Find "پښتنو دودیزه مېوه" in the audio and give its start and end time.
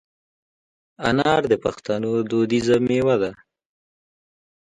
1.63-3.15